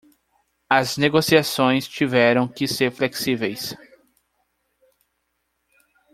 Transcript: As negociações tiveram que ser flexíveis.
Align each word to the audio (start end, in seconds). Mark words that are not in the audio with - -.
As 0.67 0.97
negociações 0.97 1.87
tiveram 1.87 2.47
que 2.47 2.67
ser 2.67 2.89
flexíveis. 2.91 3.75